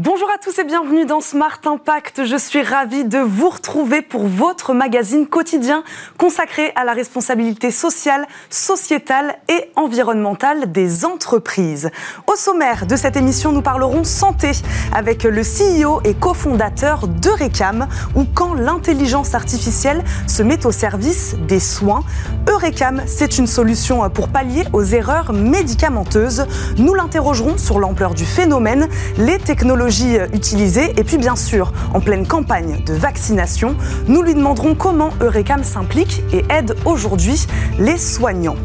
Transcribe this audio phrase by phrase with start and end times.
[0.00, 2.24] Bonjour à tous et bienvenue dans Smart Impact.
[2.24, 5.82] Je suis ravie de vous retrouver pour votre magazine quotidien
[6.16, 11.90] consacré à la responsabilité sociale, sociétale et environnementale des entreprises.
[12.28, 14.52] Au sommaire de cette émission, nous parlerons santé
[14.94, 21.58] avec le CEO et cofondateur d'Eurecam ou quand l'intelligence artificielle se met au service des
[21.58, 22.04] soins.
[22.48, 26.46] Eurecam, c'est une solution pour pallier aux erreurs médicamenteuses.
[26.76, 32.26] Nous l'interrogerons sur l'ampleur du phénomène, les technologies utilisées et puis bien sûr, en pleine
[32.26, 33.74] campagne de vaccination,
[34.06, 37.46] nous lui demanderons comment Eurecam s'implique et aide aujourd'hui
[37.78, 38.56] les soignants.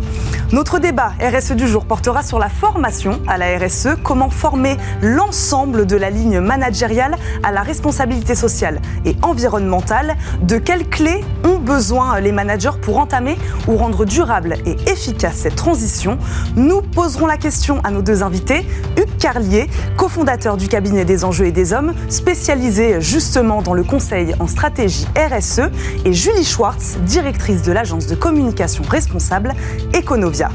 [0.51, 5.87] Notre débat RSE du jour portera sur la formation à la RSE, comment former l'ensemble
[5.87, 12.19] de la ligne managériale à la responsabilité sociale et environnementale, de quelles clés ont besoin
[12.19, 13.37] les managers pour entamer
[13.67, 16.19] ou rendre durable et efficace cette transition.
[16.55, 21.45] Nous poserons la question à nos deux invités, Hugues Carlier, cofondateur du cabinet des enjeux
[21.45, 25.69] et des hommes, spécialisé justement dans le conseil en stratégie RSE,
[26.05, 29.53] et Julie Schwartz, directrice de l'agence de communication responsable
[29.95, 30.49] Econovia.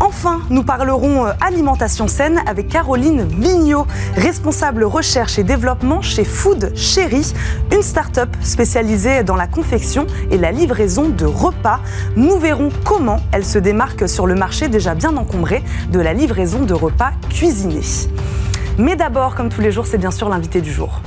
[0.00, 6.72] Enfin, nous parlerons euh, alimentation saine avec Caroline Vignot, responsable recherche et développement chez Food
[6.74, 7.34] Chéri,
[7.70, 11.80] une start-up spécialisée dans la confection et la livraison de repas.
[12.16, 16.62] Nous verrons comment elle se démarque sur le marché déjà bien encombré de la livraison
[16.62, 18.08] de repas cuisinés.
[18.80, 21.02] Mais d'abord, comme tous les jours, c'est bien sûr l'invité du jour.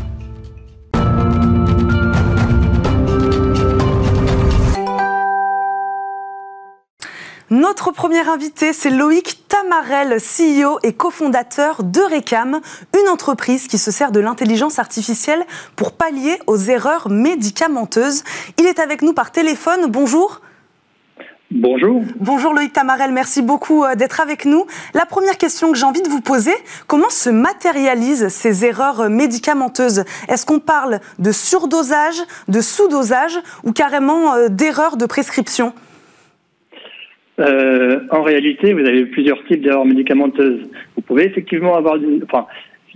[7.49, 12.61] Notre premier invité, c'est Loïc Tamarel, CEO et cofondateur d'Eurecam,
[13.01, 15.43] une entreprise qui se sert de l'intelligence artificielle
[15.75, 18.23] pour pallier aux erreurs médicamenteuses.
[18.59, 19.87] Il est avec nous par téléphone.
[19.87, 20.41] Bonjour.
[21.55, 22.01] Bonjour.
[22.19, 24.65] Bonjour Loïc Tamarel, merci beaucoup euh, d'être avec nous.
[24.95, 26.51] La première question que j'ai envie de vous poser,
[26.87, 30.03] comment se matérialisent ces erreurs médicamenteuses?
[30.29, 32.15] Est-ce qu'on parle de surdosage,
[32.47, 35.73] de sous-dosage ou carrément euh, d'erreurs de prescription?
[37.39, 40.61] Euh, en réalité, vous avez plusieurs types d'erreurs médicamenteuses.
[40.95, 42.47] Vous pouvez effectivement avoir, enfin,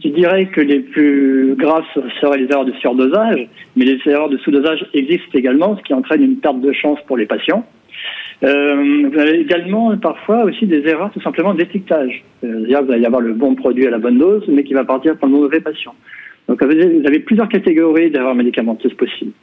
[0.03, 1.85] je dirais que les plus graves
[2.19, 6.23] seraient les erreurs de surdosage, mais les erreurs de sous-dosage existent également, ce qui entraîne
[6.23, 7.63] une perte de chance pour les patients.
[8.43, 12.23] Euh, vous avez également parfois aussi des erreurs tout simplement d'étiquetage.
[12.41, 14.83] C'est-à-dire que vous allez avoir le bon produit à la bonne dose, mais qui va
[14.83, 15.95] partir pour le mauvais patient.
[16.47, 19.33] Donc vous avez plusieurs catégories d'erreurs médicamenteuses possibles.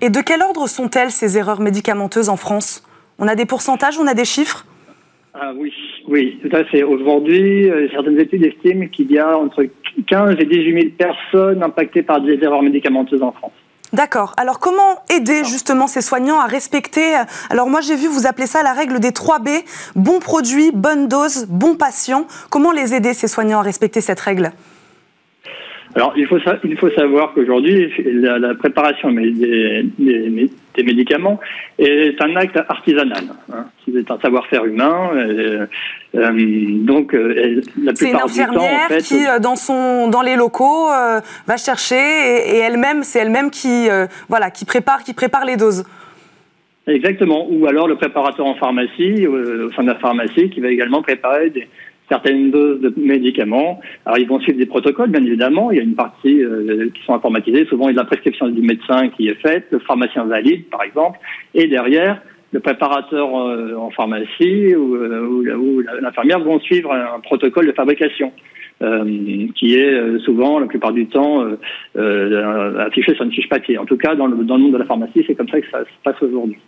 [0.00, 2.82] Et de quel ordre sont-elles ces erreurs médicamenteuses en France?
[3.18, 4.66] On a des pourcentages, on a des chiffres?
[5.32, 5.72] Ah oui,
[6.08, 6.82] oui, tout à fait.
[6.82, 9.64] Aujourd'hui, euh, certaines études estiment qu'il y a entre
[10.06, 13.52] 15 et 18 000 personnes impactées par des erreurs médicamenteuses en France.
[13.92, 14.34] D'accord.
[14.36, 18.46] Alors comment aider justement ces soignants à respecter euh, Alors moi j'ai vu vous appeler
[18.46, 19.48] ça la règle des 3 B
[19.96, 22.26] bon produit, bonne dose, bon patient.
[22.50, 24.52] Comment les aider ces soignants à respecter cette règle?
[25.94, 31.40] Alors, il faut, il faut savoir qu'aujourd'hui, la, préparation des, des, médicaments
[31.78, 33.24] est un acte artisanal.
[33.52, 33.64] Hein.
[33.84, 35.10] C'est un savoir-faire humain.
[35.14, 35.66] Euh,
[36.14, 36.30] euh,
[36.84, 40.90] donc, euh, la C'est une infirmière qui, dans, son, dans les locaux,
[41.46, 43.88] va chercher et, elle-même, c'est elle-même qui,
[44.28, 45.84] voilà, qui, prépare, qui prépare les doses.
[46.86, 47.48] Exactement.
[47.50, 51.50] Ou alors le préparateur en pharmacie, au sein de la pharmacie, qui va également préparer
[51.50, 51.68] des,
[52.10, 53.80] certaines doses de médicaments.
[54.04, 55.70] Alors ils vont suivre des protocoles, bien évidemment.
[55.70, 57.64] Il y a une partie euh, qui sont informatisées.
[57.66, 60.82] Souvent, il y a la prescription du médecin qui est faite, le pharmacien valide, par
[60.82, 61.18] exemple,
[61.54, 62.20] et derrière,
[62.52, 68.32] le préparateur euh, en pharmacie ou, euh, l'infirmière vont suivre un protocole de fabrication.
[69.56, 71.44] qui est souvent, la plupart du temps,
[72.86, 73.76] affiché sur une fiche papier.
[73.76, 75.70] En tout cas, dans le, dans le monde de la pharmacie, c'est comme ça que
[75.70, 76.58] ça se passe aujourd'hui.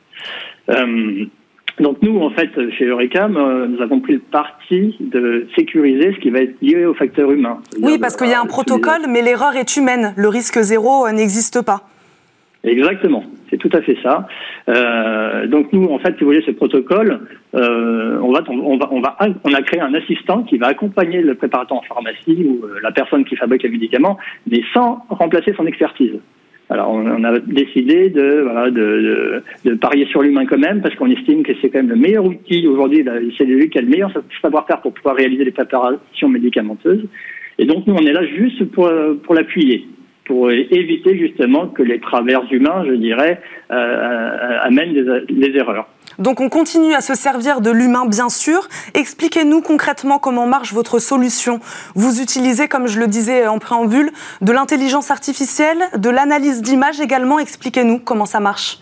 [1.80, 6.20] Donc nous, en fait, chez Eurecam, euh, nous avons pris le parti de sécuriser ce
[6.20, 7.58] qui va être lié au facteur humain.
[7.80, 10.12] Oui, parce qu'il y a un protocole, mais l'erreur est humaine.
[10.16, 11.82] Le risque zéro euh, n'existe pas.
[12.64, 14.28] Exactement, c'est tout à fait ça.
[14.68, 17.20] Euh, donc nous, en fait, si vous voulez, ce protocole,
[17.54, 17.58] on,
[18.32, 21.78] va, on, va, on, va, on a créé un assistant qui va accompagner le préparateur
[21.78, 24.16] en pharmacie ou la personne qui fabrique les médicaments,
[24.48, 26.20] mais sans remplacer son expertise.
[26.72, 31.42] Alors on, a décidé de, voilà, de, parier sur l'humain quand même, parce qu'on estime
[31.42, 33.04] que c'est quand même le meilleur outil aujourd'hui,
[33.36, 34.10] c'est lui qui a le meilleur
[34.40, 37.04] savoir-faire pour pouvoir réaliser les préparations médicamenteuses.
[37.58, 38.90] Et donc nous, on est là juste pour,
[39.22, 39.86] pour l'appuyer
[40.24, 43.40] pour éviter justement que les travers humains, je dirais,
[43.70, 44.94] euh, euh, amènent
[45.28, 45.88] des, erreurs.
[46.22, 48.68] Donc on continue à se servir de l'humain, bien sûr.
[48.94, 51.58] Expliquez-nous concrètement comment marche votre solution.
[51.96, 54.10] Vous utilisez, comme je le disais en préambule,
[54.40, 57.40] de l'intelligence artificielle, de l'analyse d'images également.
[57.40, 58.78] Expliquez-nous comment ça marche.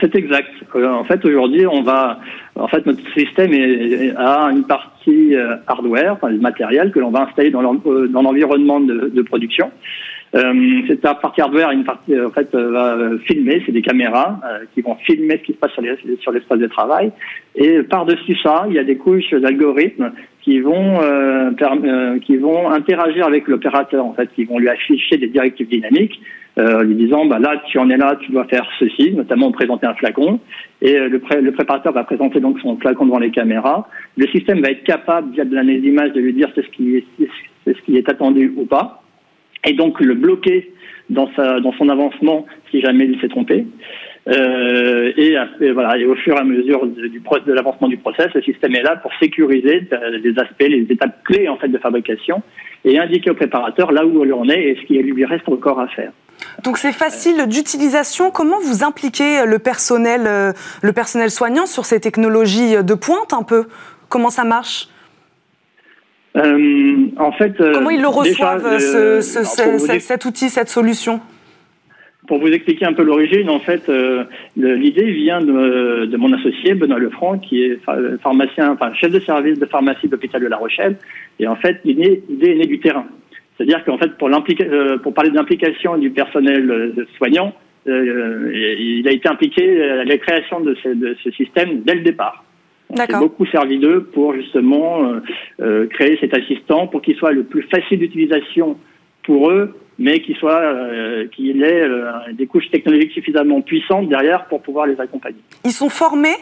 [0.00, 0.48] C'est exact.
[0.76, 2.18] Euh, en fait, aujourd'hui, on va,
[2.54, 3.52] En fait, notre système
[4.16, 5.34] a une partie
[5.66, 7.60] hardware, enfin, matériel que l'on va installer dans
[8.22, 9.70] l'environnement de, production.
[10.34, 12.96] Euh, cette partie hardware, une partie en fait va
[13.26, 14.40] filmer, c'est des caméras
[14.74, 15.72] qui vont filmer ce qui se passe
[16.20, 17.10] sur l'espace de travail.
[17.56, 20.12] Et par-dessus ça, il y a des couches d'algorithmes
[20.42, 25.16] qui vont euh, euh, qui vont interagir avec l'opérateur en fait, qui vont lui afficher
[25.16, 26.20] des directives dynamiques,
[26.58, 29.86] euh, lui disant bah là tu en es là, tu dois faire ceci, notamment présenter
[29.86, 30.40] un flacon,
[30.80, 33.88] et le, le préparateur va présenter donc son flacon devant les caméras.
[34.16, 36.96] Le système va être capable via de l'analyse d'image de lui dire c'est ce qui
[36.96, 37.04] est
[37.66, 38.99] c'est ce qui est attendu ou pas,
[39.64, 40.72] et donc le bloquer
[41.08, 43.66] dans sa dans son avancement si jamais il s'est trompé.
[44.28, 45.34] Euh, et,
[45.72, 48.82] voilà, et au fur et à mesure du, de l'avancement du process, le système est
[48.82, 52.42] là pour sécuriser euh, les aspects, les étapes clés en fait de fabrication
[52.84, 55.88] et indiquer au préparateur là où on est et ce qui lui reste encore à
[55.88, 56.12] faire.
[56.64, 58.30] Donc c'est facile d'utilisation.
[58.30, 60.52] Comment vous impliquez le personnel, euh,
[60.82, 63.64] le personnel soignant sur ces technologies de pointe un peu?
[64.08, 64.88] Comment ça marche?
[66.36, 71.20] En fait, comment ils le reçoivent cet outil, cette solution?
[72.30, 74.22] Pour vous expliquer un peu l'origine, en fait, euh,
[74.56, 77.80] l'idée vient de, mon associé Benoît Lefranc, qui est
[78.22, 80.96] pharmacien, enfin chef de service de pharmacie de l'hôpital de La Rochelle.
[81.40, 83.06] Et en fait, l'idée est née du terrain.
[83.56, 87.52] C'est-à-dire qu'en fait, pour, euh, pour parler de l'implication du personnel euh, soignant,
[87.86, 92.44] il a été impliqué à la création de ce, système dès le départ.
[92.96, 95.20] S'est beaucoup servi d'eux pour justement
[95.90, 98.76] créer cet assistant pour qu'il soit le plus facile d'utilisation
[99.22, 104.46] pour eux mais qu'il soit euh, qu'il ait euh, des couches technologiques suffisamment puissantes derrière
[104.46, 105.38] pour pouvoir les accompagner.
[105.64, 106.36] Ils sont formés?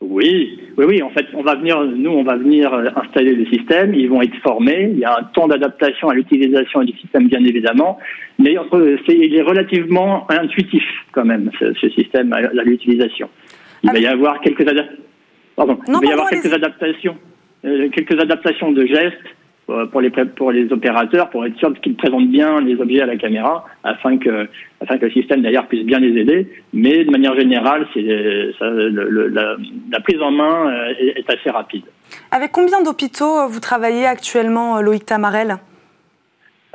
[0.00, 1.02] Oui, oui, oui.
[1.02, 3.94] En fait, on va venir, nous, on va venir euh, installer le système.
[3.94, 4.90] Ils vont être formés.
[4.92, 7.98] Il y a un temps d'adaptation à l'utilisation du système, bien évidemment,
[8.40, 8.56] mais
[9.08, 13.30] il est relativement intuitif quand même ce, système à, l'utilisation.
[13.84, 14.66] Il va y avoir quelques,
[15.56, 15.78] Pardon.
[15.86, 17.16] il va y avoir quelques adaptations,
[17.62, 19.34] quelques adaptations de gestes
[19.70, 23.06] euh, pour les, pour les opérateurs, pour être sûr qu'ils présentent bien les objets à
[23.06, 24.46] la caméra, afin que,
[24.82, 26.48] afin que le système d'ailleurs puisse bien les aider.
[26.74, 29.56] Mais de manière générale, c'est, la,
[29.90, 31.84] la, prise en main euh, est, assez rapide.
[32.30, 35.56] Avec combien d'hôpitaux euh, vous travaillez actuellement, Loïc Tamarel?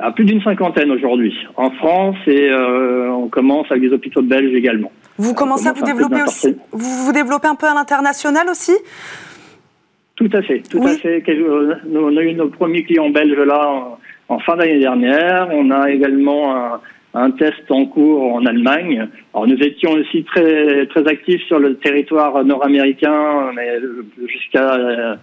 [0.00, 4.90] À plus d'une cinquantaine aujourd'hui en France et on commence avec des hôpitaux belges également.
[5.20, 8.72] Vous commencez à vous développer aussi Vous vous développez un peu à l'international aussi?
[10.16, 11.22] Tout à fait, tout à fait.
[11.94, 15.48] On a eu nos premiers clients belges là en, fin d'année dernière.
[15.52, 16.78] On a également
[17.12, 19.08] un, test en cours en Allemagne.
[19.34, 23.50] Alors nous étions aussi très très actifs sur le territoire nord-américain,
[24.26, 25.18] jusqu'à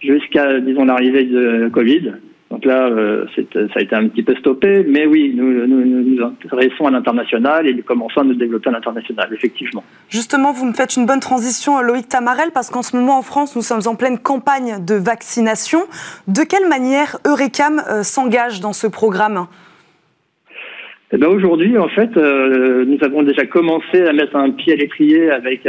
[0.00, 2.12] jusqu'à disons l'arrivée de Covid.
[2.52, 6.22] Donc là, euh, ça a été un petit peu stoppé, mais oui, nous nous, nous
[6.22, 9.82] intéressons à l'international et nous commençons à nous développer à l'international, effectivement.
[10.10, 13.56] Justement, vous me faites une bonne transition, Loïc Tamarel, parce qu'en ce moment en France,
[13.56, 15.80] nous sommes en pleine campagne de vaccination.
[16.28, 19.46] De quelle manière Eurecam euh, s'engage dans ce programme?
[21.12, 24.76] Eh ben aujourd'hui, en fait, euh, nous avons déjà commencé à mettre un pied à
[24.76, 25.66] l'étrier avec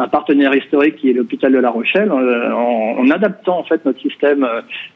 [0.00, 4.00] un partenaire historique qui est l'hôpital de La Rochelle, euh, en, adaptant en fait notre
[4.00, 4.46] système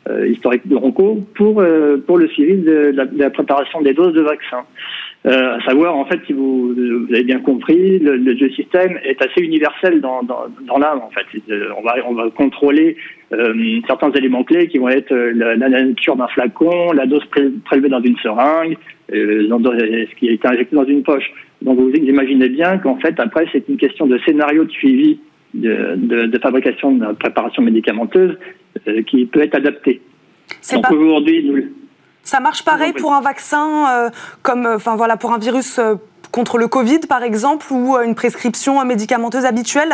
[0.09, 4.23] euh, historique de Ronco pour euh, pour le suivi de, la, préparation des doses de
[4.23, 4.65] vaccins.
[5.25, 9.41] À savoir, en fait, si vous, vous avez bien compris, le, le, système est assez
[9.41, 11.01] universel dans, dans, dans l'âme.
[11.01, 11.25] En fait,
[11.79, 12.97] on va on va contrôler
[13.87, 17.25] certains éléments clés qui vont être la, nature d'un flacon, la dose
[17.65, 18.77] prélevée dans une seringue,
[19.11, 21.33] ce qui a été injecté dans une poche.
[21.63, 25.19] Donc vous imaginez bien qu'en fait, après, c'est une question de scénario de suivi
[25.55, 28.37] de, de, fabrication de préparation médicamenteuse
[28.89, 30.01] euh, qui peut être adapté.
[30.73, 31.71] Donc aujourd'hui,
[32.25, 34.11] Ça marche pareil pour un vaccin, euh,
[34.43, 35.79] comme, euh, enfin voilà, pour un virus
[36.33, 39.93] contre le Covid, par exemple, ou une prescription médicamenteuse habituelle?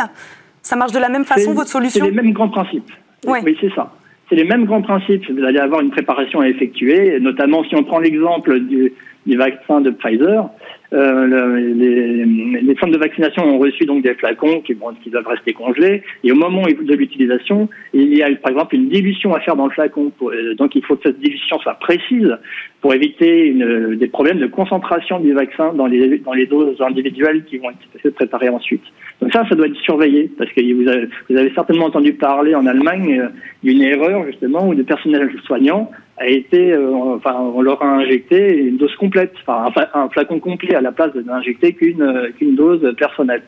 [0.63, 2.05] Ça marche de la même façon, votre solution?
[2.05, 2.91] C'est les mêmes grands principes.
[3.27, 3.91] Oui, c'est ça.
[4.29, 5.29] C'est les mêmes grands principes.
[5.29, 8.93] Vous allez avoir une préparation à effectuer, notamment si on prend l'exemple du,
[9.25, 10.49] du vaccin de Pfizer.
[10.93, 12.25] Euh, les,
[12.61, 16.03] les, centres de vaccination ont reçu donc des flacons qui, bon, qui doivent rester congelés.
[16.25, 19.67] Et au moment de l'utilisation, il y a par exemple une dilution à faire dans
[19.67, 20.11] le flacon.
[20.21, 22.35] Euh, donc il faut que cette dilution soit précise
[22.81, 27.45] pour éviter une, des problèmes de concentration du vaccin dans les, dans les doses individuelles
[27.45, 28.83] qui vont être préparées ensuite.
[29.21, 32.53] Donc ça, ça doit être surveillé parce que vous avez, vous avez certainement entendu parler
[32.53, 33.27] en Allemagne euh,
[33.63, 35.89] d'une erreur justement où des personnels soignants
[36.21, 40.75] a été, euh, enfin, on leur a injecté une dose complète, enfin, un, flacon complet
[40.75, 43.43] à la place d'injecter qu'une euh, qu'une dose personnelle.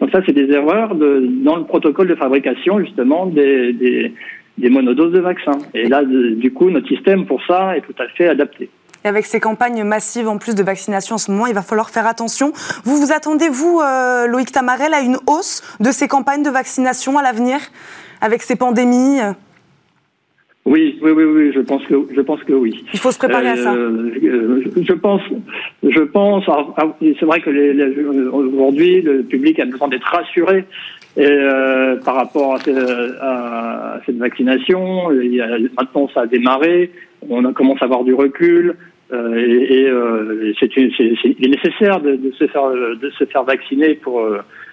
[0.00, 4.12] Donc ça, c'est des erreurs de, dans le protocole de fabrication justement des, des,
[4.58, 5.58] des monodoses de vaccins.
[5.74, 8.68] Et là, du coup, notre système pour ça est tout à fait adapté.
[9.04, 11.90] Et avec ces campagnes massives en plus de vaccination en ce moment, il va falloir
[11.90, 12.52] faire attention.
[12.84, 17.16] Vous vous attendez, vous, euh, Loïc Tamarel, à une hausse de ces campagnes de vaccination
[17.18, 17.58] à l'avenir
[18.20, 19.20] avec ces pandémies
[20.66, 22.84] oui, oui, oui, oui, je pense que je pense que oui.
[22.92, 23.72] Il faut se préparer à ça.
[23.72, 24.10] Euh,
[24.76, 25.22] je pense,
[25.84, 26.44] je pense.
[27.00, 30.64] C'est vrai que aujourd'hui, le public a besoin d'être rassuré
[31.16, 35.12] et, euh, par rapport à, cette vaccination.
[35.12, 35.40] Il
[35.78, 36.90] maintenant, ça a démarré.
[37.30, 38.74] On commence à avoir du recul.
[39.12, 44.20] Euh, et, c'est, il est nécessaire de, de, se faire de se faire vacciner pour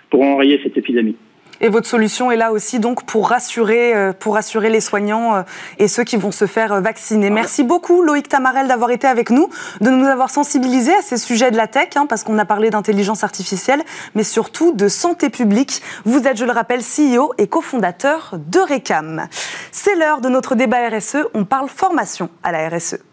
[0.09, 1.15] pour enrayer cette épidémie.
[1.61, 5.41] Et votre solution est là aussi donc pour rassurer, euh, pour rassurer les soignants euh,
[5.77, 7.29] et ceux qui vont se faire euh, vacciner.
[7.29, 9.49] Merci beaucoup Loïc Tamarel d'avoir été avec nous,
[9.81, 12.69] de nous avoir sensibilisés à ces sujets de la tech, hein, parce qu'on a parlé
[12.69, 13.83] d'intelligence artificielle,
[14.15, 15.81] mais surtout de santé publique.
[16.05, 19.27] Vous êtes, je le rappelle, CEO et cofondateur de RECAM.
[19.71, 21.17] C'est l'heure de notre débat RSE.
[21.33, 23.12] On parle formation à la RSE.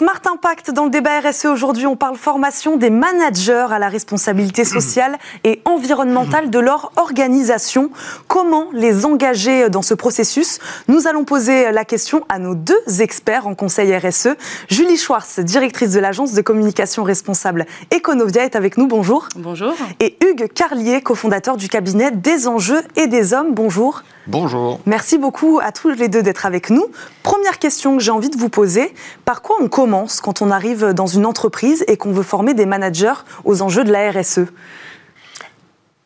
[0.00, 4.64] Smart Impact dans le débat RSE aujourd'hui, on parle formation des managers à la responsabilité
[4.64, 7.90] sociale et environnementale de leur organisation.
[8.26, 10.58] Comment les engager dans ce processus?
[10.88, 14.28] Nous allons poser la question à nos deux experts en conseil RSE.
[14.70, 18.86] Julie Schwartz, directrice de l'agence de communication responsable Econovia est avec nous.
[18.86, 19.28] Bonjour.
[19.36, 19.74] Bonjour.
[20.00, 23.52] Et Hugues Carlier, cofondateur du cabinet des enjeux et des hommes.
[23.52, 24.02] Bonjour.
[24.26, 24.80] Bonjour.
[24.86, 26.86] Merci beaucoup à tous les deux d'être avec nous.
[27.22, 29.89] Première question que j'ai envie de vous poser, par quoi on commence
[30.22, 33.92] quand on arrive dans une entreprise et qu'on veut former des managers aux enjeux de
[33.92, 34.40] la RSE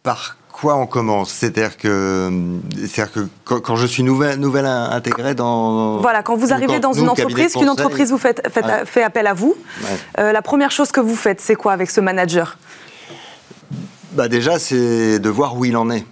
[0.02, 1.30] Par quoi on commence?
[1.30, 2.30] C'est-à-dire que,
[3.04, 5.98] que quand, je suis nouvelle, nouvelle intégrée dans...
[5.98, 9.54] Voilà, quand vous arrivez dans une entreprise, qu'une entreprise vous fait, fait, appel à vous,
[10.18, 12.58] euh, la première chose que vous faites, c'est quoi avec ce manager?
[14.12, 16.06] Bah Déjà, c'est de voir où il en est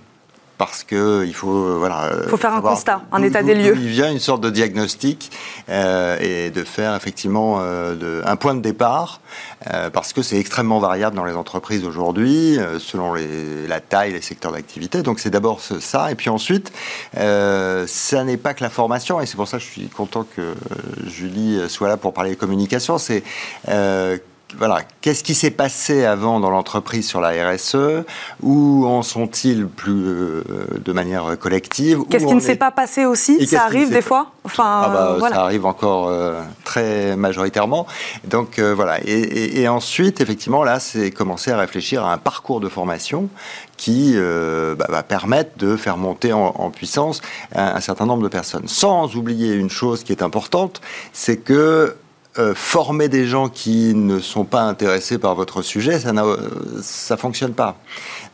[0.65, 2.09] parce que il faut euh, voilà.
[2.29, 3.75] faut faire un constat, un état des lieux.
[3.77, 5.33] Il vient une sorte de diagnostic
[5.69, 9.21] euh, et de faire effectivement euh, de, un point de départ
[9.93, 14.51] parce que c'est extrêmement variable dans les entreprises aujourd'hui selon les, la taille, les secteurs
[14.53, 15.03] d'activité.
[15.03, 16.73] Donc c'est d'abord ça et puis ensuite
[17.15, 20.55] ça n'est pas que la formation et c'est pour ça que je suis content que
[21.07, 22.99] Julie soit là pour parler de communication.
[22.99, 23.23] C'est
[24.59, 28.05] voilà, qu'est-ce qui s'est passé avant dans l'entreprise sur la RSE
[28.43, 30.43] Où en sont-ils plus euh,
[30.85, 32.03] de manière collective?
[32.11, 33.47] Qu'est-ce qui ne s'est pas passé aussi?
[33.47, 34.33] Ça arrive des fois?
[34.45, 35.37] Enfin, ah bah, voilà.
[35.37, 37.87] Ça arrive encore euh, très majoritairement.
[38.25, 38.99] Donc euh, voilà.
[39.05, 43.29] Et, ensuite, effectivement, là, c'est commencer à réfléchir à un parcours de formation
[43.77, 47.21] qui bah, va permettre de faire monter en, puissance
[47.55, 48.69] un, un, certain nombre de personnes.
[48.69, 50.81] Sans oublier une chose qui est importante,
[51.13, 51.97] c'est que
[52.39, 56.23] euh, former des gens qui ne sont pas intéressés par votre sujet, ça ne
[56.81, 57.77] ça fonctionne pas.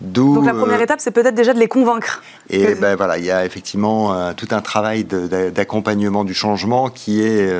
[0.00, 2.22] Donc la première euh, étape, c'est peut-être déjà de les convaincre.
[2.48, 7.22] Et ben voilà, il y a effectivement euh, tout un travail d'accompagnement du changement qui
[7.22, 7.52] est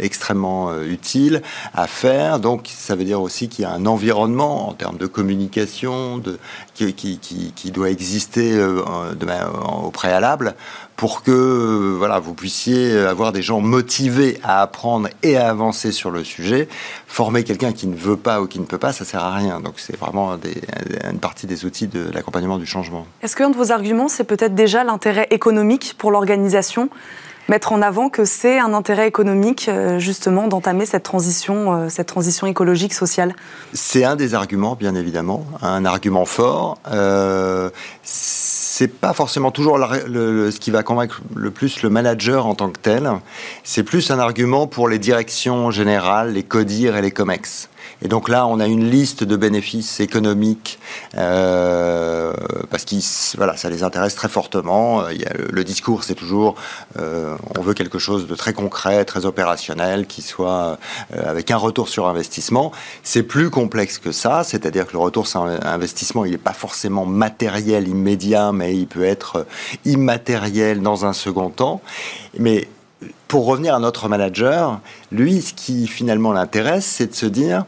[0.00, 1.42] extrêmement utile
[1.74, 2.38] à faire.
[2.38, 6.38] Donc ça veut dire aussi qu'il y a un environnement en termes de communication, de,
[6.74, 9.26] qui, qui, qui, qui doit exister de,
[9.84, 10.54] au préalable
[11.02, 16.12] pour que voilà, vous puissiez avoir des gens motivés à apprendre et à avancer sur
[16.12, 16.68] le sujet.
[17.08, 19.58] Former quelqu'un qui ne veut pas ou qui ne peut pas, ça sert à rien.
[19.58, 20.38] Donc c'est vraiment
[21.10, 23.04] une partie des outils de l'accompagnement du changement.
[23.20, 26.88] Est-ce qu'un de vos arguments, c'est peut-être déjà l'intérêt économique pour l'organisation?
[27.48, 32.06] Mettre en avant que c'est un intérêt économique euh, justement d'entamer cette transition, euh, cette
[32.08, 33.34] transition écologique sociale
[33.72, 36.78] C'est un des arguments, bien évidemment, un argument fort.
[36.90, 37.70] Euh,
[38.02, 42.78] c'est pas forcément toujours ce qui va convaincre le plus le manager en tant que
[42.78, 43.10] tel.
[43.64, 47.68] C'est plus un argument pour les directions générales, les CODIR et les COMEX.
[48.02, 50.78] Et donc là, on a une liste de bénéfices économiques
[51.16, 52.32] euh,
[52.70, 52.96] parce que
[53.36, 55.08] voilà, ça les intéresse très fortement.
[55.08, 56.56] Il y le, discours, c'est toujours
[56.98, 60.78] euh, on veut quelque chose de très concret, très opérationnel, qui soit
[61.14, 62.72] euh, avec un retour sur investissement.
[63.04, 67.06] C'est plus complexe que ça, c'est-à-dire que le retour sur investissement, il n'est pas forcément
[67.06, 69.46] matériel immédiat, mais il peut être
[69.84, 71.80] immatériel dans un second temps.
[72.38, 72.68] Mais
[73.28, 74.80] pour revenir à notre manager,
[75.10, 77.64] lui, ce qui finalement l'intéresse, c'est de se dire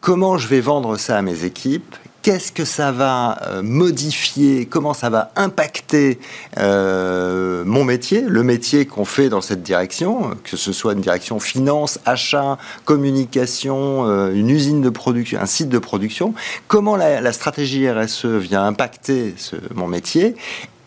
[0.00, 1.96] comment je vais vendre ça à mes équipes?
[2.22, 4.66] Qu'est-ce que ça va euh, modifier?
[4.66, 6.18] Comment ça va impacter
[6.58, 11.38] euh, mon métier, le métier qu'on fait dans cette direction, que ce soit une direction
[11.38, 16.34] finance, achat, communication, euh, une usine de production, un site de production?
[16.66, 19.34] Comment la, stratégie RSE vient impacter
[19.74, 20.34] mon métier?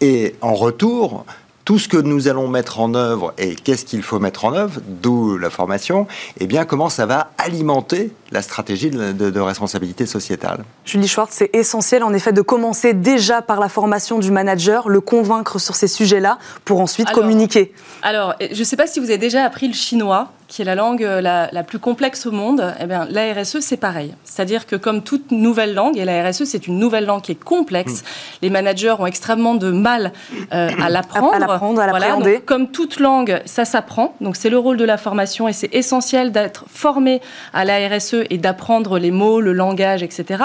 [0.02, 1.26] Et en retour,
[1.65, 4.82] tout ce que nous allons mettre en œuvre et qu'est-ce qu'il faut mettre en œuvre,
[4.88, 6.08] d'où la formation,
[6.39, 10.63] et eh bien comment ça va alimenter la stratégie de, responsabilité sociétale.
[10.86, 15.01] Julie Schwartz, c'est essentiel en effet de commencer déjà par la formation du manager, le
[15.01, 17.74] convaincre sur ces sujets-là pour ensuite communiquer.
[18.01, 20.75] Alors, je ne sais pas si vous avez déjà appris le chinois qui est la
[20.75, 24.13] langue euh, la, plus complexe au monde, eh bien, la RSE, c'est pareil.
[24.25, 27.41] C'est-à-dire que comme toute nouvelle langue, et la RSE, c'est une nouvelle langue qui est
[27.41, 28.05] complexe, mm.
[28.41, 30.12] les managers ont extrêmement de mal
[30.53, 31.34] euh, à l'apprendre.
[31.34, 32.41] À, l'apprendre, à l'appréhender.
[32.46, 34.13] comme toute langue, ça s'apprend.
[34.20, 37.22] Donc, c'est le rôle de la formation et c'est essentiel d'être formé
[37.53, 40.43] à la RSE et d'apprendre les mots, le langage, etc.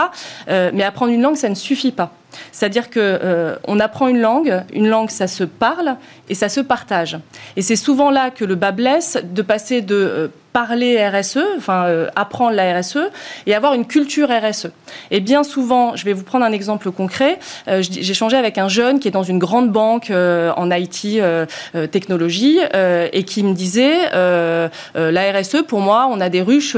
[0.49, 2.13] Euh, mais apprendre une langue, ça ne suffit pas.
[2.53, 5.97] C'est-à-dire que euh, on apprend une langue, une langue ça se parle
[6.29, 7.19] et ça se partage.
[7.57, 11.85] Et c'est souvent là que le bas blesse de passer de euh, parler RSE, enfin
[11.85, 13.11] euh, apprendre la RSE
[13.47, 14.69] et avoir une culture RSE.
[15.11, 17.39] Et bien souvent, je vais vous prendre un exemple concret.
[17.69, 21.21] Euh, j'ai changé avec un jeune qui est dans une grande banque euh, en IT
[21.91, 22.59] technologie
[23.13, 26.77] et qui me disait la RSE pour moi, on a des ruches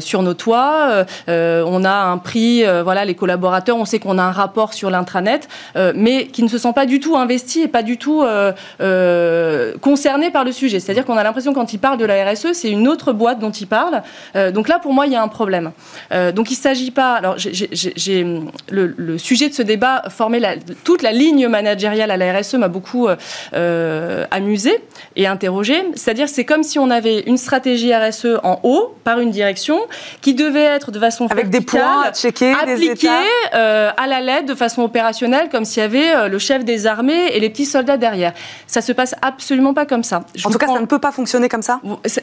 [0.00, 4.32] sur nos toits, on a un prix, voilà les collaborateurs, on sait qu'on a un
[4.32, 5.48] rapport sur l'intranet,
[5.94, 8.24] mais qui ne se sent pas du tout investi et pas du tout
[9.80, 10.80] concerné par le sujet.
[10.80, 13.50] C'est-à-dire qu'on a l'impression quand il parle de la RSE, c'est une autre boîte dont
[13.50, 14.02] il parle.
[14.36, 15.72] Euh, donc là, pour moi, il y a un problème.
[16.12, 17.14] Euh, donc il ne s'agit pas.
[17.14, 18.26] Alors, j'ai
[18.70, 22.68] le, sujet de ce débat, former la, toute la ligne managériale à la RSE m'a
[22.68, 23.08] beaucoup
[23.54, 24.82] euh, amusé
[25.16, 25.84] et interrogé.
[25.94, 29.80] C'est-à-dire, c'est comme si on avait une stratégie RSE en haut par une direction
[30.20, 33.08] qui devait être de façon avec des points à checker, appliquée
[33.52, 37.40] à la lettre de façon opérationnelle, comme s'il y avait le chef des armées et
[37.40, 38.32] les petits soldats derrière.
[38.66, 40.24] Ça se passe absolument pas comme ça.
[40.44, 41.80] en tout cas, ça ne peut pas fonctionner comme ça?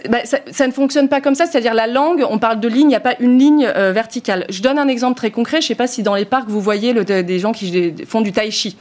[0.10, 2.84] Bah, ça, ça ne fonctionne pas comme ça, c'est-à-dire la langue, on parle de ligne,
[2.84, 4.46] il n'y a pas une ligne euh, verticale.
[4.50, 6.62] Je donne un exemple très concret, je ne sais pas si dans les parcs vous
[6.62, 8.78] voyez des gens qui font du tai chi.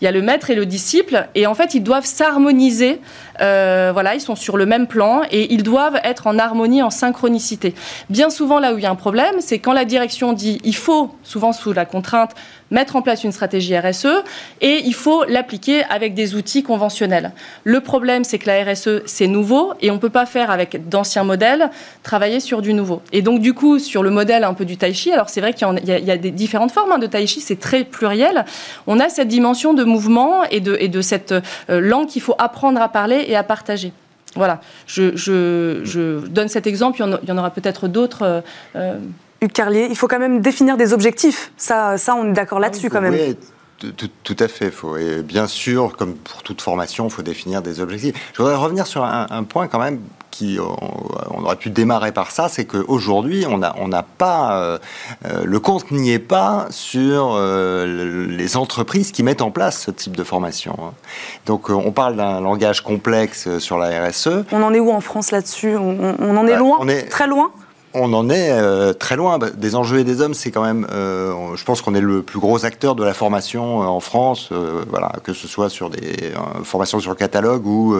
[0.00, 3.00] Il y a le maître et le disciple, et en fait, ils doivent s'harmoniser.
[3.40, 6.90] Euh, voilà, ils sont sur le même plan et ils doivent être en harmonie, en
[6.90, 7.74] synchronicité.
[8.10, 10.74] Bien souvent, là où il y a un problème, c'est quand la direction dit il
[10.74, 12.34] faut, souvent sous la contrainte,
[12.70, 14.24] mettre en place une stratégie RSE
[14.60, 17.32] et il faut l'appliquer avec des outils conventionnels.
[17.64, 20.88] Le problème, c'est que la RSE, c'est nouveau et on ne peut pas faire avec
[20.88, 21.70] d'anciens modèles,
[22.02, 23.02] travailler sur du nouveau.
[23.12, 25.52] Et donc, du coup, sur le modèle un peu du tai chi, alors c'est vrai
[25.52, 28.44] qu'il y, a des différentes formes hein, de tai chi, c'est très pluriel.
[28.86, 32.34] On a cette dimension de mouvement et de, et de cette euh, langue qu'il faut
[32.38, 33.92] apprendre à parler et à partager.
[34.34, 38.22] Voilà, je, donne cet exemple, il y en, aura peut-être d'autres.
[38.22, 38.40] Euh,
[38.76, 38.98] euh,
[39.40, 41.52] Hugues Carlier, il faut quand même définir des objectifs.
[41.56, 43.14] Ça, ça on est d'accord là-dessus quand même.
[43.14, 43.36] Oui,
[44.24, 44.70] tout, à fait.
[44.70, 48.14] Faut, et bien sûr, comme pour toute formation, il faut définir des objectifs.
[48.32, 50.00] Je voudrais revenir sur un, point quand même
[50.38, 54.78] qui, on, aurait pu démarrer par ça, c'est qu'aujourd'hui, on n'a on pas, euh,
[55.26, 59.90] euh, le compte n'y est pas sur euh, les entreprises qui mettent en place ce
[59.90, 60.76] type de formation.
[60.80, 60.92] Hein.
[61.46, 64.44] Donc, on parle d'un langage complexe sur la RSE.
[64.52, 65.76] On en est où en France là-dessus?
[65.76, 67.50] On, en est bah, loin, on est, très loin?
[67.98, 69.38] On en est euh, très loin.
[69.38, 70.86] Bah, des enjeux et des hommes, c'est quand même.
[70.90, 74.50] Euh, je pense qu'on est le plus gros acteur de la formation euh, en France,
[75.24, 76.32] que ce soit sur des
[76.64, 77.96] formations sur catalogue ou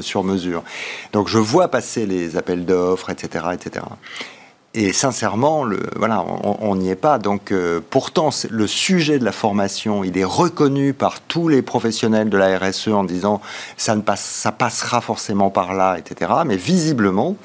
[0.00, 0.62] sur mesure.
[1.12, 3.84] Donc je vois passer les appels d'offres, etc., etc.
[4.72, 5.64] Et sincèrement,
[5.96, 7.18] voilà, on n'y est pas.
[7.18, 7.52] Donc,
[7.90, 12.56] pourtant, le sujet de la formation, il est reconnu par tous les professionnels de la
[12.56, 13.40] RSE en disant
[13.76, 16.30] ça ne passe, ça passera forcément par là, etc.
[16.46, 17.36] Mais visiblement,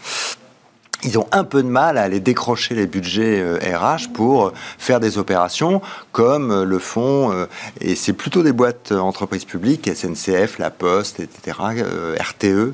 [1.03, 4.99] ils ont un peu de mal à aller décrocher les budgets RH euh, pour faire
[4.99, 5.81] des opérations
[6.11, 7.45] comme euh, le font, euh,
[7.81, 11.57] et c'est plutôt des boîtes entreprises publiques, SNCF, La Poste, etc.,
[12.19, 12.73] RTE.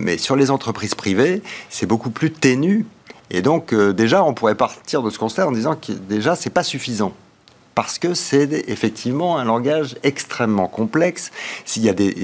[0.00, 2.86] mais sur les entreprises privées, c'est beaucoup plus ténu.
[3.30, 6.62] Et donc, déjà, on pourrait partir de ce constat en disant que déjà, c'est pas
[6.62, 7.12] suffisant
[7.76, 11.30] parce que c'est effectivement un langage extrêmement complexe.
[11.66, 12.14] S'il y a des,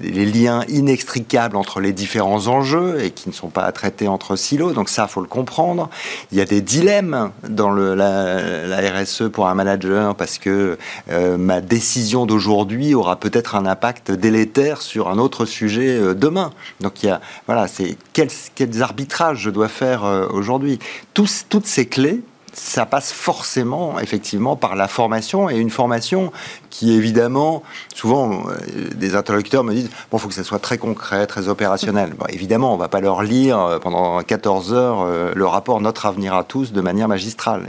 [0.00, 4.34] les liens inextricables entre les différents enjeux et qui ne sont pas à traiter entre
[4.34, 5.90] silos, donc ça, faut le comprendre.
[6.32, 10.78] Il y a des dilemmes dans la, RSE pour un manager parce que
[11.10, 16.52] euh, ma décision d'aujourd'hui aura peut-être un impact délétère sur un autre sujet euh, demain.
[16.80, 18.30] Donc il y a, voilà, c'est quels,
[18.80, 20.78] arbitrages je dois faire euh, aujourd'hui.
[21.12, 22.22] toutes ces clés
[22.58, 26.32] ça passe forcément, effectivement, par la formation et une formation
[26.70, 27.62] qui, évidemment,
[27.94, 28.56] souvent, euh,
[28.94, 32.14] des interlocuteurs me disent bon, il faut que ça soit très concret, très opérationnel.
[32.28, 36.06] évidemment, on ne va pas leur lire euh, pendant 14 heures euh, le rapport Notre
[36.06, 37.66] avenir à tous de manière magistrale.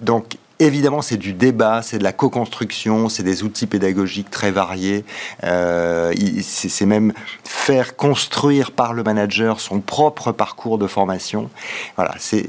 [0.00, 5.04] Donc, évidemment, c'est du débat, c'est de la co-construction, c'est des outils pédagogiques très variés.
[5.44, 7.12] Euh, c'est même
[7.44, 11.50] faire construire par le manager son propre parcours de formation.
[11.96, 12.44] Voilà, c'est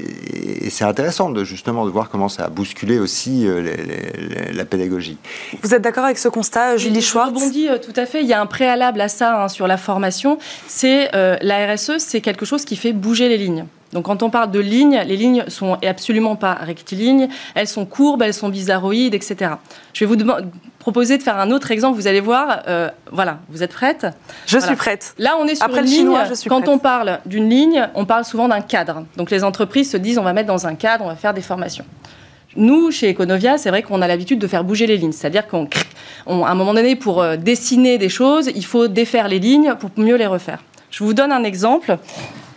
[0.82, 3.74] intéressant de justement de voir comment ça a bousculé aussi euh,
[4.52, 5.18] la pédagogie.
[5.62, 7.30] Vous êtes d'accord avec ce constat, Julie Schwartz?
[7.30, 8.20] Je rebondis euh, tout à fait.
[8.22, 10.38] Il y a un préalable à ça hein, sur la formation.
[10.68, 13.66] C'est la RSE, c'est quelque chose qui fait bouger les lignes.
[13.92, 18.22] Donc quand on parle de lignes, les lignes sont absolument pas rectilignes, elles sont courbes,
[18.22, 19.52] elles sont bizarroïdes, etc.
[19.92, 20.24] Je vais vous
[20.78, 21.96] proposer de faire un autre exemple.
[21.96, 22.62] Vous allez voir.
[22.68, 24.06] Euh, voilà, vous êtes prête?
[24.46, 25.14] Je suis prête.
[25.18, 26.18] Là, on est sur Après une ligne.
[26.28, 29.04] je suis quand on parle d'une ligne, on parle souvent d'un cadre.
[29.16, 31.42] Donc les entreprises se disent on va mettre dans un cadre, on va faire des
[31.42, 31.84] formations.
[32.56, 35.12] Nous, chez Econovia, c'est vrai qu'on a l'habitude de faire bouger les lignes.
[35.12, 35.58] C'est-à-dire qu'à
[36.26, 40.16] un moment donné, pour euh, dessiner des choses, il faut défaire les lignes pour mieux
[40.16, 40.62] les refaire.
[40.90, 41.96] Je vous donne un exemple.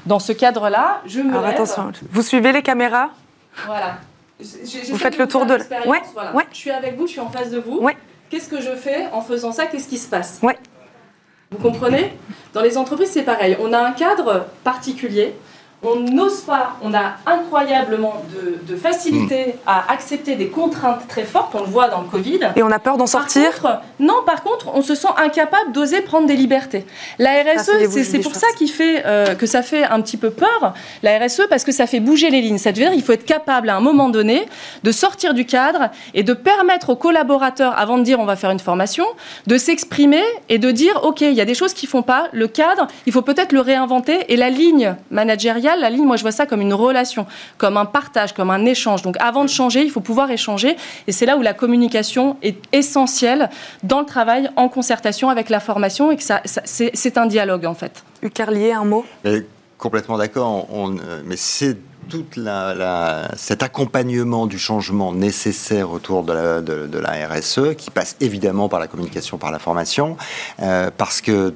[0.06, 3.10] Dans ce cadre-là, je me Alors, attention, vous suivez les caméras
[3.66, 3.98] Voilà.
[4.40, 5.56] vous faites le tour de...
[5.88, 6.34] Ouais, voilà.
[6.36, 6.44] ouais.
[6.52, 7.80] Je suis avec vous, je suis en face de vous.
[7.80, 7.98] Ouais.
[8.30, 9.66] Qu'est-ce que je fais en faisant ça?
[9.66, 10.40] Qu'est-ce qui se passe?
[10.44, 10.58] Ouais.
[11.52, 12.14] Vous comprenez?
[12.54, 13.58] Dans les entreprises, c'est pareil.
[13.62, 15.36] On a un cadre particulier
[15.84, 18.24] on n'ose pas, on a incroyablement
[18.68, 19.70] de, facilité hmm.
[19.70, 22.40] à accepter des contraintes très fortes, on le voit dans le Covid.
[22.56, 23.52] Et on a peur d'en sortir?
[24.00, 26.86] Non, par contre, on se sent incapable d'oser prendre des libertés.
[27.20, 30.74] La RSE, c'est pour ça qui fait, euh, que ça fait un petit peu peur,
[31.04, 32.58] la RSE, parce que ça fait bouger les lignes.
[32.58, 34.48] Ça veut dire qu'il faut être capable à un moment donné
[34.84, 38.52] de sortir du cadre et de permettre aux collaborateurs, avant de dire on va faire
[38.52, 39.06] une formation,
[39.48, 42.48] de s'exprimer et de dire ok, il y a des choses qui font pas, le
[42.48, 46.32] cadre, il faut peut-être le réinventer et la ligne managériale la ligne, moi je vois
[46.32, 47.26] ça comme une relation,
[47.58, 49.02] comme un partage, comme un échange.
[49.02, 50.76] Donc avant de changer, il faut pouvoir échanger.
[51.08, 53.50] Et c'est là où la communication est essentielle
[53.84, 57.74] dans le travail, en concertation avec la formation, et que ça, c'est un dialogue en
[57.74, 58.04] fait.
[58.22, 59.06] Ucarlier, un mot?
[59.78, 60.68] Complètement d'accord,
[61.26, 67.76] mais c'est tout la, cet accompagnement du changement nécessaire autour de la, de, la, RSE,
[67.78, 70.18] qui passe évidemment par la communication, par la formation,
[70.62, 71.54] euh, parce que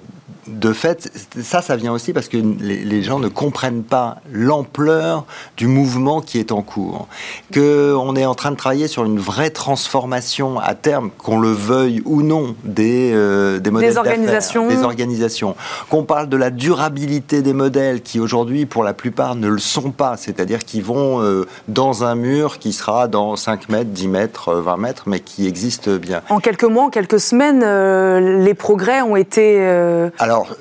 [0.50, 5.26] de fait, ça, ça vient aussi parce que les, gens ne comprennent pas l'ampleur
[5.58, 7.08] du mouvement qui est en cours.
[7.54, 12.02] Qu'on est en train de travailler sur une vraie transformation à terme, qu'on le veuille
[12.06, 14.68] ou non, des, euh, des modèles des organisations.
[14.68, 15.56] des organisations.
[15.90, 19.92] Qu'on parle de la durabilité des modèles qui aujourd'hui, pour la plupart, ne le sont
[19.92, 20.18] pas.
[20.18, 24.74] C'est-à-dire qu'ils vont euh, dans un mur qui sera dans 5 mètres, 10 mètres, 20
[24.74, 26.22] euh, mètres, mais qui existe bien.
[26.30, 27.64] En quelques mois, en quelques semaines,
[28.44, 29.60] les progrès ont été...
[30.18, 30.58] Alors, alors,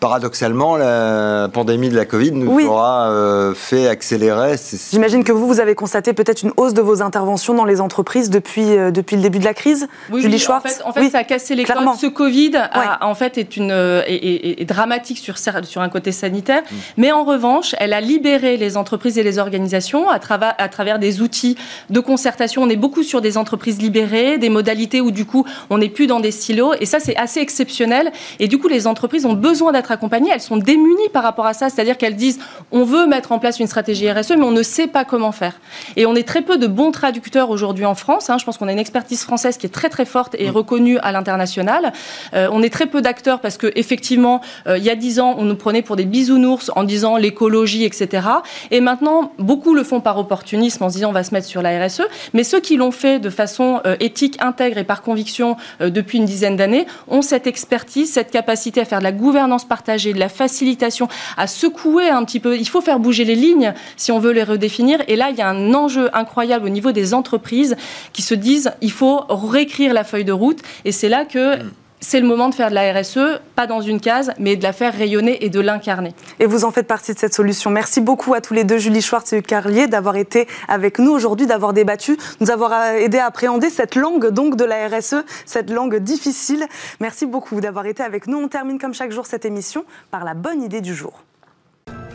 [0.00, 4.56] paradoxalement, la pandémie de la Covid nous aura euh, fait accélérer.
[4.90, 8.30] J'imagine que vous, vous avez constaté peut-être une hausse de vos interventions dans les entreprises
[8.30, 9.88] depuis, euh, depuis le début de la crise.
[10.10, 10.82] Oui, Julie Schwartz.
[10.84, 11.76] En fait, ça a cassé les codes.
[12.00, 12.52] Ce Covid,
[13.00, 16.62] en fait, est, une, euh, est, dramatique sur, sur un côté sanitaire.
[16.62, 16.74] Mm.
[16.96, 20.98] Mais en revanche, elle a libéré les entreprises et les organisations à, travers, à travers
[20.98, 21.56] des outils
[21.90, 22.62] de concertation.
[22.62, 26.06] On est beaucoup sur des entreprises libérées, des modalités où, du coup, on n'est plus
[26.06, 26.74] dans des silos.
[26.80, 28.12] Et ça, c'est assez exceptionnel.
[28.38, 30.30] Et du coup, les entreprises ont besoin d'être accompagnées.
[30.32, 31.70] Elles sont démunies par rapport à ça.
[31.70, 32.38] C'est-à-dire qu'elles disent
[32.70, 35.54] on veut mettre en place une stratégie RSE, mais on ne sait pas comment faire.
[35.96, 38.30] Et on est très peu de bons traducteurs aujourd'hui en France.
[38.30, 38.38] Hein.
[38.38, 40.52] Je pense qu'on a une expertise française qui est très très forte et mm.
[40.52, 41.92] reconnue à l'international.
[42.32, 45.34] Euh, on est très peu d'acteurs parce que effectivement, euh, il y a dix ans,
[45.36, 48.28] on nous prenait pour des bisounours en disant l'écologie, etc.
[48.70, 51.60] Et maintenant, beaucoup le font par opportunisme en se disant on va se mettre sur
[51.60, 52.02] la RSE.
[52.34, 56.24] Mais ceux qui l'ont fait de façon euh, éthique, intègre et par conviction depuis une
[56.24, 60.28] dizaine d'années ont cette expertise, cette capacité à faire de la gouvernance partagée, de la
[60.28, 62.56] facilitation, à secouer un petit peu.
[62.56, 65.00] Il faut faire bouger les lignes si on veut les redéfinir.
[65.08, 67.76] Et là, il y a un enjeu incroyable au niveau des entreprises
[68.12, 70.60] qui se disent il faut réécrire la feuille de route.
[70.84, 73.80] Et c'est là que mm c'est le moment de faire de la RSE, pas dans
[73.80, 76.14] une case, mais de la faire rayonner et de l'incarner.
[76.38, 77.70] Et vous en faites partie de cette solution.
[77.70, 81.10] Merci beaucoup à tous les deux, Julie Schwartz et Hugues Carlier, d'avoir été avec nous
[81.10, 85.70] aujourd'hui, d'avoir débattu, nous avoir aidé à appréhender cette langue donc de la RSE, cette
[85.70, 86.66] langue difficile.
[87.00, 88.38] Merci beaucoup d'avoir été avec nous.
[88.38, 91.24] On termine comme chaque jour cette émission par la bonne idée du jour.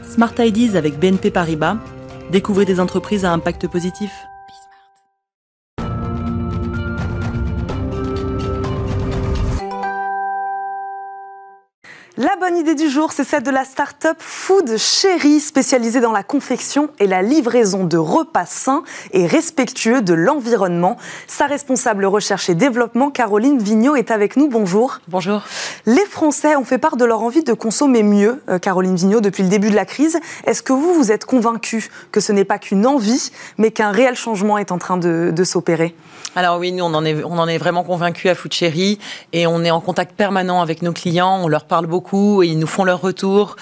[0.07, 1.77] Smart Ideas avec BNP Paribas.
[2.31, 4.11] Découvrez des entreprises à impact positif.
[12.21, 16.21] La bonne idée du jour, c'est celle de la start-up Food Chérie, spécialisée dans la
[16.21, 20.97] confection et la livraison de repas sains et respectueux de l'environnement.
[21.27, 24.49] Sa responsable recherche et développement, Caroline Vigneault, est avec nous.
[24.49, 24.99] Bonjour.
[25.07, 25.43] Bonjour.
[25.85, 29.43] Les Français ont fait part de leur envie de consommer mieux, euh, Caroline Vigneault, depuis
[29.43, 30.19] le début de la crise.
[30.45, 34.15] Est-ce que vous, vous êtes convaincue que ce n'est pas qu'une envie, mais qu'un réel
[34.15, 35.95] changement est en train de, s'opérer?
[36.35, 38.99] Alors oui, nous on en est, on en est vraiment convaincus à Food Chérie
[39.31, 42.59] et on est en contact permanent avec nos clients, on leur parle beaucoup et ils
[42.59, 43.55] nous font leur retour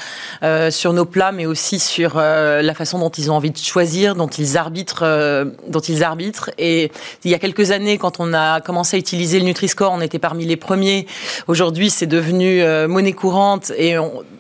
[0.70, 4.28] sur nos plats, mais aussi sur la façon dont ils ont envie de choisir, dont
[4.28, 6.50] ils arbitrent, dont ils arbitrent.
[6.58, 6.92] Et
[7.24, 10.20] il y a quelques années, quand on a commencé à utiliser le Nutri-Score, on était
[10.20, 11.08] parmi les premiers.
[11.48, 13.96] Aujourd'hui, c'est devenu monnaie courante et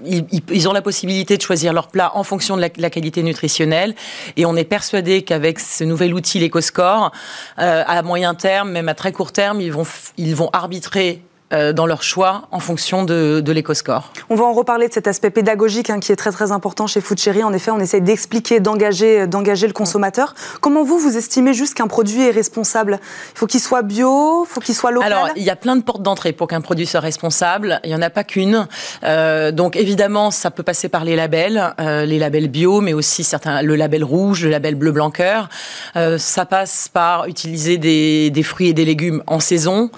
[0.05, 3.95] ils, ont la possibilité de choisir leur plat en fonction de la, qualité nutritionnelle.
[4.35, 7.11] Et on est persuadé qu'avec ce nouvel outil, l'EcoScore,
[7.59, 9.85] euh, à moyen terme, même à très court terme, ils vont,
[10.17, 14.11] ils vont arbitrer euh, dans leur choix en fonction de, de l'éco-score.
[14.29, 17.01] On va en reparler de cet aspect pédagogique hein, qui est très très important chez
[17.01, 20.35] Food En effet, on essaye d'expliquer, d'engager, d'engager le consommateur.
[20.61, 22.99] Comment vous, vous estimez juste qu'un produit est responsable?
[23.33, 25.11] Il faut qu'il soit bio, il faut qu'il soit local?
[25.11, 27.79] Alors, il y a plein de portes d'entrée pour qu'un produit soit responsable.
[27.83, 28.67] Il n'y en a pas qu'une.
[29.03, 33.23] Euh, donc, évidemment, ça peut passer par les labels, euh, les labels bio, mais aussi
[33.23, 35.49] certains, le label rouge, le label bleu blanc cœur.
[35.95, 39.89] Euh, ça passe par utiliser des, des, fruits et des légumes en saison.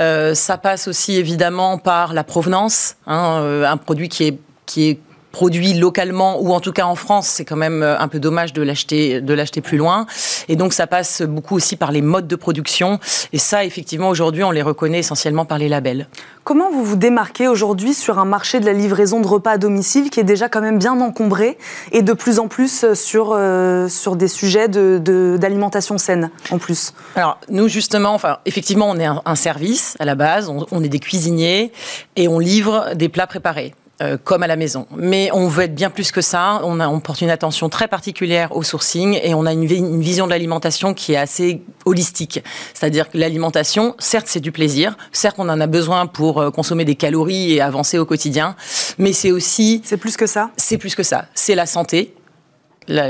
[0.00, 2.96] Euh, ça passe aussi évidemment par la provenance.
[3.06, 5.00] Hein, euh, un produit qui est, qui est
[5.36, 8.54] produit localement ou en tout cas en France, c'est quand même euh, un peu dommage
[8.54, 10.06] de l'acheter de l'acheter plus loin.
[10.48, 12.98] Et donc ça passe beaucoup aussi par les modes de production.
[13.34, 16.08] Et ça, effectivement, aujourd'hui, on les reconnaît essentiellement par les labels.
[16.42, 20.08] Comment vous vous démarquez aujourd'hui sur un marché de la livraison de repas à domicile
[20.08, 21.58] qui est déjà quand même bien encombré
[21.92, 26.56] et de plus en plus euh, sur, euh, sur des sujets d'alimentation de, saine en
[26.56, 26.94] plus?
[27.14, 30.98] Alors nous justement, enfin effectivement, on est un, service à la base, on est des
[30.98, 31.72] cuisiniers
[32.16, 33.74] et on livre des plats préparés.
[34.02, 34.86] Euh, comme à la maison.
[34.94, 36.60] Mais on veut être bien plus que ça.
[36.64, 40.02] On, a, on porte une attention très particulière au sourcing et on a une, une
[40.02, 42.44] vision de l'alimentation qui est assez holistique.
[42.74, 44.98] C'est-à-dire que l'alimentation, certes, c'est du plaisir.
[45.12, 48.54] Certes, on en a besoin pour euh, consommer des calories et avancer au quotidien.
[48.98, 49.80] Mais c'est aussi...
[49.82, 50.50] C'est plus que ça?
[50.58, 51.24] C'est plus que ça.
[51.34, 52.14] C'est la santé.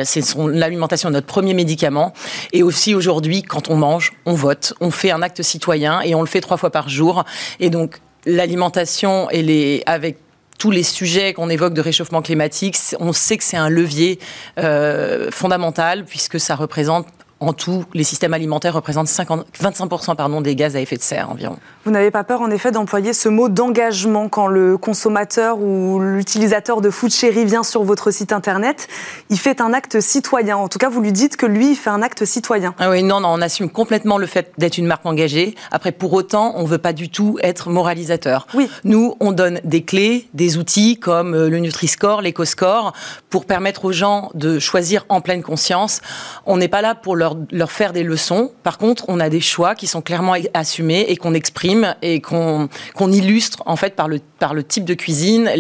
[0.05, 2.13] C'est l'alimentation, notre premier médicament.
[2.53, 6.21] Et aussi aujourd'hui, quand on mange, on vote, on fait un acte citoyen et on
[6.21, 7.25] le fait trois fois par jour.
[7.59, 10.19] Et donc, l'alimentation, elle est avec
[10.59, 14.19] tous les sujets qu'on évoque de réchauffement climatique, on sait que c'est un levier
[14.59, 17.07] euh, fondamental puisque ça représente
[17.39, 21.31] en tout, les systèmes alimentaires représentent 50, 25% pardon, des gaz à effet de serre
[21.31, 21.59] environ.
[21.85, 26.81] Vous n'avez pas peur, en effet, d'employer ce mot d'engagement quand le consommateur ou l'utilisateur
[26.81, 28.89] de Food Cherry vient sur votre site internet?
[29.29, 30.57] Il fait un acte citoyen.
[30.57, 32.75] En tout cas, vous lui dites que lui, il fait un acte citoyen.
[32.79, 35.55] Ah oui, non, non, on assume complètement le fait d'être une marque engagée.
[35.71, 38.47] Après, pour autant, on ne veut pas du tout être moralisateur.
[38.55, 38.71] Oui.
[38.85, 42.95] Nous, on donne des clés, des outils comme euh, le Nutri-Score, l'Eco-Score,
[43.29, 46.01] pour permettre aux gens de choisir en pleine conscience.
[46.47, 48.53] On n'est pas là pour leur leur, faire des leçons.
[48.63, 52.69] Par contre, on a des choix qui sont clairement assumés et qu'on exprime et qu'on
[53.13, 55.51] illustre en fait par le, par le type de cuisine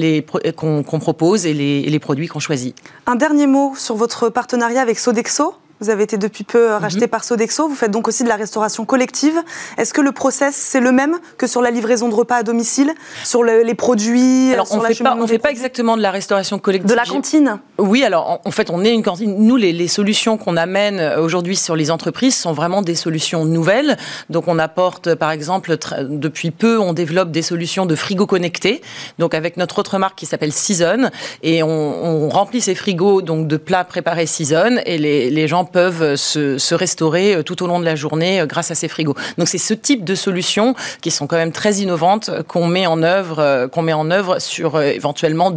[0.57, 2.75] qu'on propose et les, et les produits qu'on choisit.
[3.07, 5.55] Un dernier mot sur votre partenariat avec Sodexo?
[5.81, 7.09] Vous avez été depuis peu euh, racheté mhm.
[7.09, 7.69] par Sodexo.
[7.69, 9.35] Vous faites donc aussi de la restauration collective.
[9.77, 12.93] Est-ce que le process, c'est le même que sur la livraison de repas à domicile
[13.25, 16.89] sur les produits Alors, on ne fait, pas, fait pas exactement de la restauration collective.
[16.89, 19.37] De la cantine Oui, alors en, fait, on est une cantine.
[19.39, 23.45] Nous, les, les solutions qu'on amène euh, aujourd'hui sur les entreprises sont vraiment des solutions
[23.45, 23.99] nouvelles.
[24.31, 25.77] Donc, on apporte, par exemple,
[26.09, 28.81] depuis peu, on développe des solutions de frigo connectés.
[29.19, 31.11] Donc, avec notre autre marque qui s'appelle Season.
[31.43, 34.79] Et on, on, remplit ces frigos donc, de plats préparés Season.
[34.87, 38.47] Et les, les gens peuvent se, restaurer euh, tout au long de la journée euh,
[38.47, 39.15] grâce à ces frigos.
[39.39, 42.87] Donc c'est ce type de solutions qui sont quand même très innovantes euh, qu'on met
[42.87, 45.53] en œuvre, qu'on met en œuvre sur éventuellement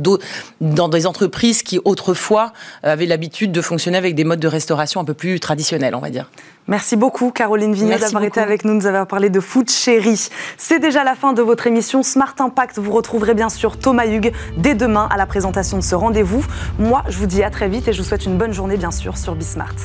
[0.62, 5.06] dans des entreprises qui autrefois avaient l'habitude de fonctionner avec des modes de restauration un
[5.06, 6.30] peu plus traditionnels, on va dire.
[6.70, 10.30] Merci beaucoup Caroline Vignet d'avoir été avec nous, nous avoir parlé de Food Chéri.
[10.58, 12.78] C'est déjà la fin de votre émission Smart Impact.
[12.78, 16.46] Vous retrouverez bien sûr Thomas Hugues dès demain à la présentation de ce rendez-vous.
[16.78, 18.92] Moi, je vous dis à très vite et je vous souhaite une bonne journée bien
[18.92, 19.76] sûr sur Bismart.